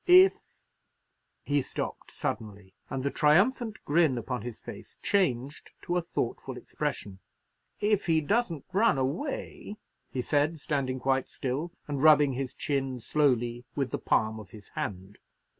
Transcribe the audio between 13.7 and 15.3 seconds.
with the palm of his hand.